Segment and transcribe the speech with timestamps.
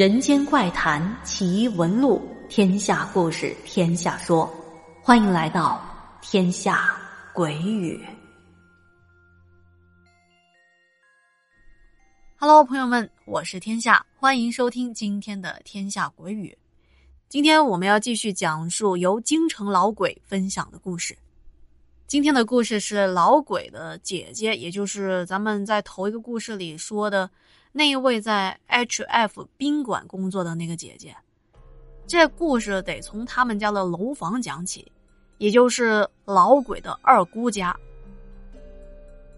[0.00, 4.50] 人间怪谈奇闻录，天下故事天下说，
[5.02, 5.78] 欢迎来到
[6.22, 6.96] 天下
[7.34, 8.02] 鬼语。
[12.38, 16.56] Hello，朋友们，我是天下，欢迎收听今天的天下鬼语。
[17.28, 21.14] 今天我们要继续讲述由京城老鬼分享的故事。
[22.10, 27.30] 今天的故事是老鬼的姐姐，也就是咱们在头一个故事里说的
[27.70, 31.16] 那一位在 H.F 宾馆工作的那个姐姐。
[32.08, 34.90] 这故事得从他们家的楼房讲起，
[35.38, 37.72] 也就是老鬼的二姑家。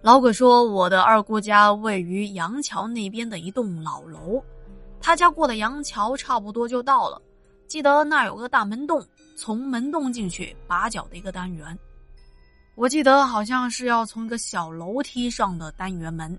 [0.00, 4.42] 老鬼说：“我的二姑家位于杨桥那边的一栋老楼，
[4.98, 7.20] 他家过了杨桥差不多就到了。
[7.66, 11.78] 记得那有个大门洞，从门洞进去把角的一个单元。”
[12.74, 16.38] 我记得好像是要从一个小楼梯上的单元门，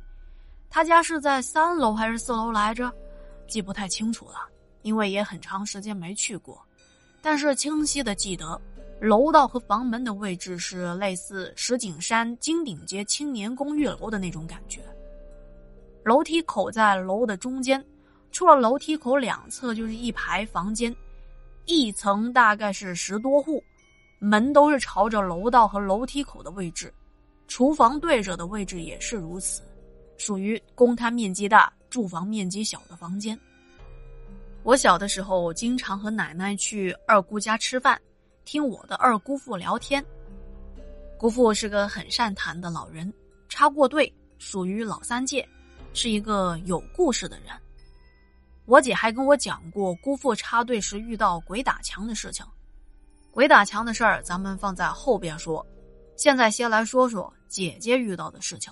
[0.67, 2.91] 他家是在三楼还是四楼来着？
[3.47, 4.49] 记不太清楚了，
[4.81, 6.59] 因为也很长时间没去过。
[7.21, 8.59] 但是清晰的记得，
[8.99, 14.81] 楼道和房门的位置是类似石景山金鼎街青年公寓楼的那种感觉。
[16.03, 17.81] 楼梯口在楼的中间，
[18.31, 20.93] 出了楼梯口两侧就是一排房间，
[21.65, 23.63] 一层大概是十多户。
[24.25, 26.93] 门都是朝着楼道和楼梯口的位置，
[27.49, 29.61] 厨房对着的位置也是如此，
[30.16, 33.38] 属于公摊面积大、住房面积小的房间。
[34.63, 37.99] 我小的时候经常和奶奶去二姑家吃饭，
[38.45, 40.01] 听我的二姑父聊天。
[41.17, 43.13] 姑父是个很善谈的老人，
[43.49, 45.45] 插过队，属于老三届，
[45.94, 47.47] 是一个有故事的人。
[48.63, 52.45] 我姐还跟我讲过姑父插队时遇到鬼打墙的事情。
[53.33, 55.65] 鬼打墙的事儿，咱们放在后边说。
[56.15, 58.71] 现在先来说说姐姐遇到的事情。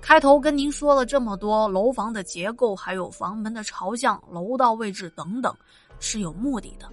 [0.00, 5.54] 开头跟您说了这么多楼房的结构，还有房门的朝向、楼道位置等等，
[6.00, 6.92] 是有目的的。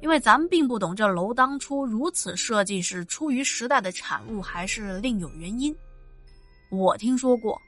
[0.00, 5.76] 因为咱们并不懂这楼当初如此设计是出于时代的产物，还是另有原因。
[6.70, 7.60] 我听说过，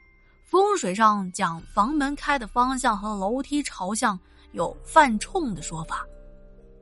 [0.45, 4.17] 风水上讲房门开的方向和楼梯朝向
[4.53, 6.07] 有犯冲的说法，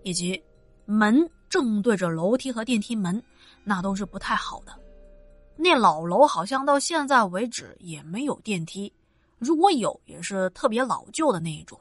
[0.03, 0.39] 以及。
[0.85, 3.23] 门正对着楼梯和电梯门，
[3.65, 4.73] 那都是不太好的。
[5.57, 8.93] 那老楼好像到现在为止也没有电梯，
[9.39, 11.79] 如果有，也是特别老旧的那一种。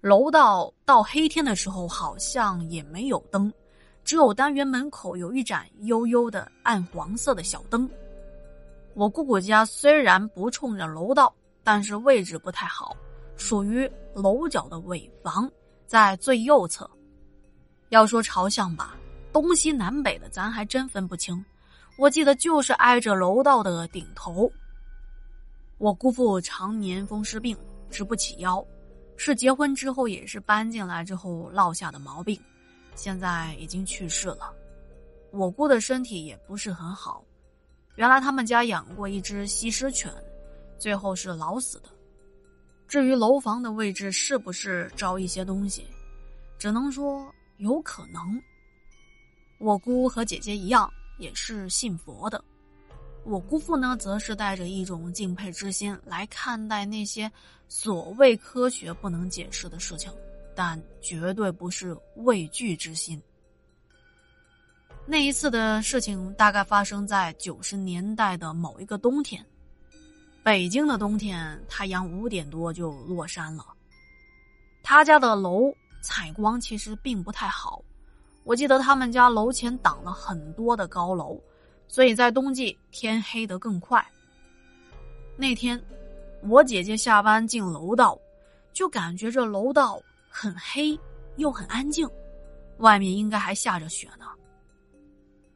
[0.00, 3.52] 楼道到黑天的时候好像也没有灯，
[4.04, 7.88] 只有单元门口有一盏幽幽的暗黄色的小灯。
[8.94, 12.96] 我姑姑家虽然不冲着楼道，但是位置不太好，
[13.36, 15.50] 属于楼角的尾房，
[15.86, 16.88] 在最右侧。
[17.96, 18.94] 要说朝向吧，
[19.32, 21.42] 东西南北的咱还真分不清。
[21.96, 24.52] 我记得就是挨着楼道的顶头。
[25.78, 27.56] 我姑父常年风湿病，
[27.88, 28.62] 直不起腰，
[29.16, 32.38] 是结婚之后也是搬进来之后落下的毛病，
[32.94, 34.52] 现在已经去世了。
[35.30, 37.24] 我姑的身体也不是很好，
[37.94, 40.12] 原来他们家养过一只西施犬，
[40.78, 41.88] 最后是老死的。
[42.86, 45.86] 至于楼房的位置是不是招一些东西，
[46.58, 47.32] 只能说。
[47.58, 48.40] 有可能，
[49.58, 52.42] 我姑和姐姐一样，也是信佛的。
[53.24, 57.30] 我姑父呢，则是带着一种敬佩之心来看待那些
[57.66, 60.12] 所谓科学不能解释的事情，
[60.54, 63.20] 但绝对不是畏惧之心。
[65.06, 69.44] 那一次的事情大概发生在九十年代的某一个冬天，
[70.44, 73.64] 北京的冬天，太阳五点多就落山了。
[74.82, 75.74] 他家的楼。
[76.06, 77.82] 采光其实并不太好，
[78.44, 81.36] 我记得他们家楼前挡了很多的高楼，
[81.88, 84.06] 所以在冬季天黑得更快。
[85.36, 85.82] 那天，
[86.44, 88.16] 我姐姐下班进楼道，
[88.72, 90.96] 就感觉这楼道很黑
[91.38, 92.08] 又很安静，
[92.78, 94.26] 外面应该还下着雪呢。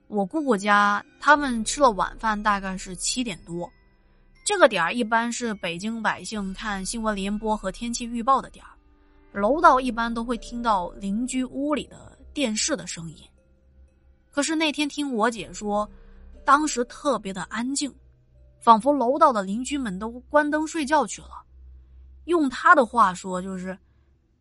[0.08, 3.70] 我姑姑家他们吃了晚饭，大概是七点多，
[4.44, 8.69] 这个点儿一般是北京百姓看新闻联播和天气预报的点儿。
[9.32, 13.16] 楼道一般都会听到邻居屋里的电视的声音，
[14.28, 15.88] 可是那天听我姐说，
[16.44, 17.94] 当时特别的安静，
[18.60, 21.44] 仿佛楼道的邻居们都关灯睡觉去了。
[22.24, 23.78] 用她的话说，就是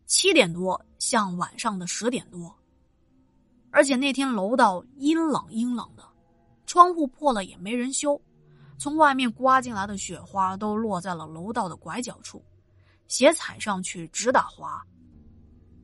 [0.06, 2.52] 七点多像晚上的十点多。
[3.70, 6.02] 而且那天楼道阴冷阴冷的，
[6.66, 8.20] 窗户破了也没人修，
[8.76, 12.42] 从外面刮进来的雪花都落在了楼道的拐角处。
[13.10, 14.80] 鞋踩上去直打滑。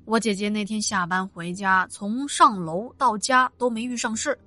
[0.05, 4.38] 我姐姐那天下班回家，从上楼到家都没遇上事。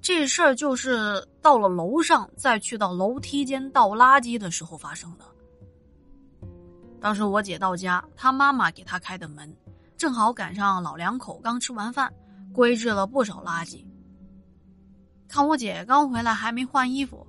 [0.00, 5.24] 这事儿就是到了楼上，再去到楼梯间倒垃圾的时候发生的。
[6.98, 9.54] 当时我姐到家，她妈妈给她开的门，
[9.98, 12.10] 正好赶上老两口刚吃完饭，
[12.54, 13.84] 归置了不少垃圾。
[15.28, 17.26] 看我姐刚回来还没换衣服，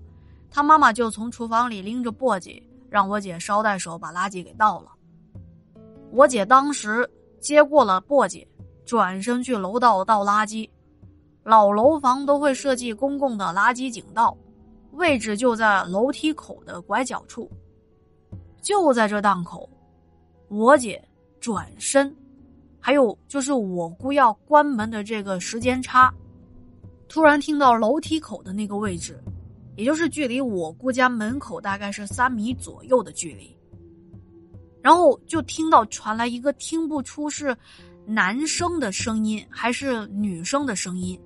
[0.50, 2.64] 她妈妈就从厨房里拎着簸箕，
[2.96, 4.90] 让我姐捎带手把垃圾给倒了。
[6.12, 7.06] 我姐当时
[7.42, 8.48] 接过了簸箕，
[8.86, 10.70] 转身去楼道倒垃圾。
[11.44, 14.34] 老楼房都会设计公共的垃圾井道，
[14.94, 17.52] 位置就在楼梯口的拐角处。
[18.62, 19.70] 就在这档口，
[20.48, 21.06] 我姐
[21.42, 22.16] 转身，
[22.80, 26.14] 还有就是我姑要关门的这个时间差，
[27.10, 29.22] 突然听到楼梯口的那个位置，
[29.76, 33.56] 也就是距离我姑家门口大概是三米左右的距离，
[34.82, 37.56] 然后就听到传来一个听不出是
[38.06, 41.20] 男生的声音还是女生的声音。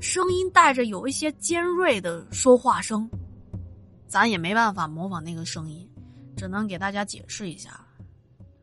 [0.00, 3.08] 声音带着有一些尖锐的说话声，
[4.06, 5.88] 咱也没办法模仿那个声音，
[6.36, 7.84] 只能给大家解释一下。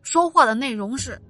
[0.02, 1.22] 说话的内容是：“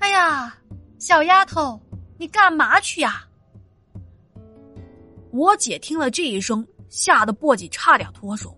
[0.00, 0.56] 哎呀，
[0.98, 1.80] 小丫头，
[2.18, 3.25] 你干嘛去呀？”
[5.36, 8.56] 我姐听了这一声，吓得簸箕差点脱手。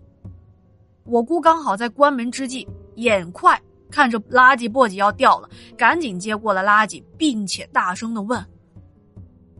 [1.03, 2.65] 我姑刚好在关门之际，
[2.95, 3.61] 眼快
[3.91, 8.41] 看着垃圾簸箕要掉了，赶紧接过了垃圾，并且大声的问。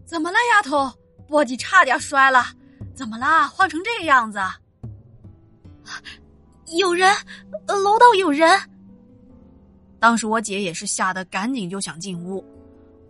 [0.06, 0.90] 怎么了，丫头？
[1.28, 2.46] 簸箕差点摔了，
[2.96, 3.50] 怎么了？
[3.50, 4.40] 晃成这个样子？
[6.78, 7.14] 有人，
[7.68, 8.58] 楼道有人。
[10.00, 12.42] 当时我姐也是吓得赶紧就想进屋，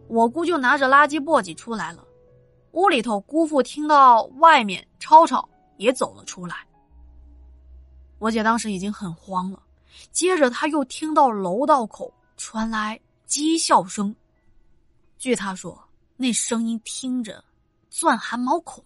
[0.08, 2.04] 我姑就拿着垃圾簸箕出来了。
[2.72, 6.56] 屋里头，姑父听到外面吵吵，也走了出来。
[8.20, 9.62] 我姐当时已经很慌了，
[10.12, 14.16] 接着她又听到楼道口传来讥笑声，
[15.18, 15.82] 据她说。
[16.22, 17.42] 那声音听着，
[17.90, 18.84] 钻汗毛孔，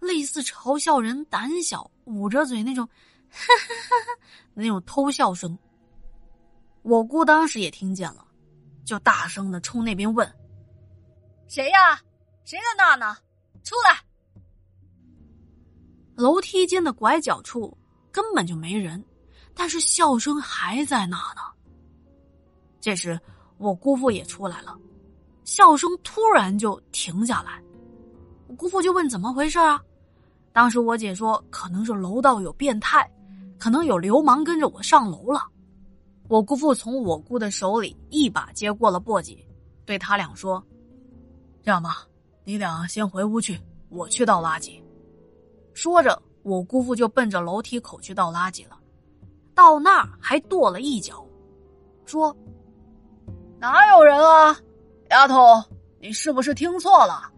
[0.00, 2.86] 类似嘲笑人胆小、捂着嘴那种，
[3.30, 4.20] 哈哈哈哈
[4.52, 5.58] 那种偷笑声。
[6.82, 8.22] 我姑当时也听见了，
[8.84, 10.30] 就大声的冲那边问
[11.48, 11.98] ：“谁呀？
[12.44, 13.16] 谁在那呢？
[13.62, 13.98] 出来！”
[16.16, 17.76] 楼梯间的拐角处
[18.10, 19.02] 根本就没人，
[19.54, 21.42] 但是笑声还在那呢。
[22.80, 23.18] 这时，
[23.58, 24.78] 我姑父也出来了。
[25.44, 27.62] 笑声突然就停下来，
[28.46, 29.80] 我姑父就问怎么回事啊？
[30.52, 33.10] 当时我姐说可能是楼道有变态，
[33.58, 35.48] 可能有流氓跟着我上楼了。
[36.28, 39.38] 我姑父从我姑的手里一把接过了簸箕，
[39.84, 40.62] 对他俩说
[41.62, 42.06] ：“这样吧，
[42.44, 44.80] 你俩先回屋去，我去倒垃圾。”
[45.74, 48.78] 说着，我姑父就奔着楼梯口去倒垃圾了。
[49.54, 51.24] 到那儿还跺了一脚，
[52.04, 52.34] 说
[53.60, 54.58] ：“哪有人啊？”
[55.10, 55.62] 丫头，
[56.00, 57.30] 你是不是听错了？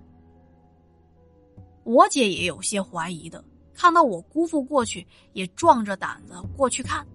[1.82, 7.06] 我姐也有些怀疑的，看到我姑父过去，也壮着胆子过去看。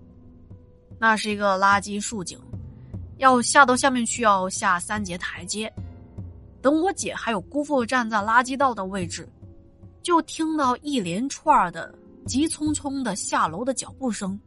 [1.00, 2.38] 那是一个垃圾竖井，
[3.18, 5.74] 要下到下面去要下三节台阶。
[6.62, 9.28] 等我姐还有姑父站在垃圾道的位置，
[10.02, 11.94] 就听到一连串的
[12.26, 14.40] 急匆匆的下楼的脚步声，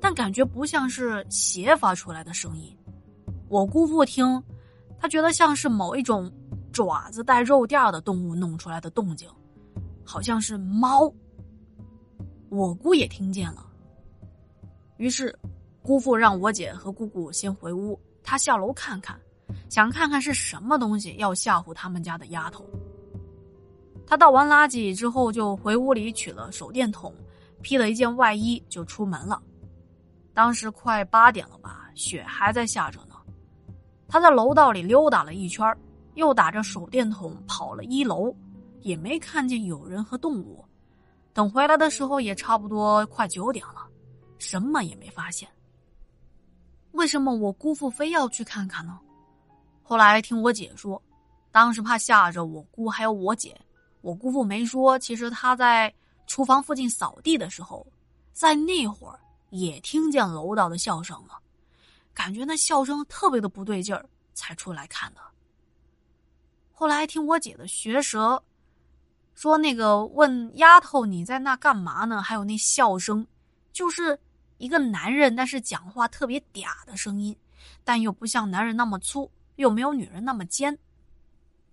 [0.00, 2.76] 但感觉不像是鞋发出来的声音。
[3.48, 4.42] 我姑父听。
[4.98, 6.30] 他觉得像是某一种
[6.70, 9.28] 爪子带肉垫的动物弄出来的动静，
[10.04, 11.12] 好像是猫。
[12.50, 13.66] 我姑也听见了，
[14.98, 15.36] 于是
[15.82, 19.20] 姑父让我姐和姑姑先回屋，他下楼看看，
[19.68, 22.64] 想看看是什么东西要吓唬他们家的丫头。
[24.06, 27.14] 他倒完垃圾之后，就回屋里取了手电筒，
[27.62, 29.40] 披了一件外衣就出门了。
[30.34, 33.14] 当时快八点了吧，雪还在下着呢。
[34.08, 35.64] 他在楼道里溜达了一圈，
[36.14, 38.34] 又打着手电筒跑了一楼，
[38.80, 40.62] 也没看见有人和动物。
[41.32, 43.86] 等回来的时候也差不多快九点了，
[44.36, 45.48] 什么也没发现。
[46.90, 48.98] 为什么我姑父非要去看看呢？
[49.92, 51.00] 后来听我姐说，
[51.50, 53.54] 当时怕吓着我姑还有我姐，
[54.00, 54.98] 我姑父没说。
[54.98, 55.92] 其实他在
[56.26, 57.86] 厨房附近扫地的时候，
[58.32, 59.20] 在那会儿
[59.50, 61.38] 也听见楼道的笑声了。
[62.14, 65.20] 感觉那笑声特别的不对劲儿，才出来看的。
[66.72, 68.42] 后来听我姐的学舌，
[69.34, 72.22] 说那个问丫头你在那干嘛呢？
[72.22, 73.26] 还有那笑声，
[73.74, 74.18] 就是
[74.56, 77.36] 一个男人，但是讲话特别嗲的声音，
[77.84, 80.78] 但又不像男人那么粗，又没有女人那么尖，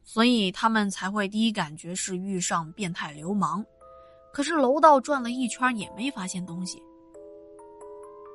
[0.03, 3.65] 所以他们才会第一感觉是遇上变态流氓。
[4.31, 6.81] 可是楼道转了一圈也没发现东西。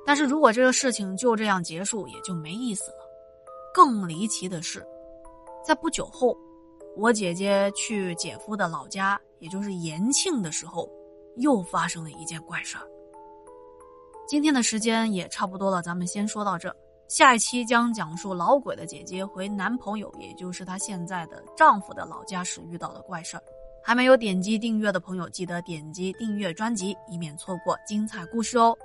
[0.05, 2.97] 但是如果这个事情就这样结束，也就没意思了。
[3.73, 4.85] 更离奇的是，
[5.65, 6.37] 在不久后，
[6.95, 10.89] 我姐姐去姐夫的老家，也就是延庆的时候，
[11.37, 12.85] 又发生了一件怪事儿。
[14.27, 16.75] 今天的时间也差不多了，咱们先说到这。
[17.07, 23.43] 下一期将讲述老鬼的姐姐回男朋友，也就是她现在的丈夫的老家时遇到的怪事儿。
[23.83, 28.75] 还没有点击订阅的朋友，记得点击订阅专辑，以免错过精彩故事哦。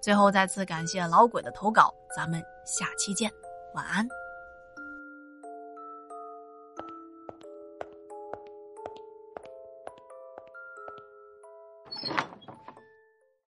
[0.00, 3.30] 最后再次感谢老鬼的投稿，咱们下期见，
[3.74, 4.08] 晚安。